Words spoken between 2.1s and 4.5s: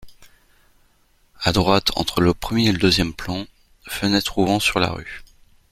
le premier et le deuxième plan, fenêtre